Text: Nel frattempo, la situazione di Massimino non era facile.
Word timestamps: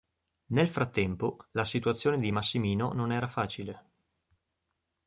Nel 0.47 0.67
frattempo, 0.67 1.45
la 1.51 1.63
situazione 1.63 2.17
di 2.17 2.31
Massimino 2.31 2.91
non 2.91 3.11
era 3.11 3.27
facile. 3.27 3.85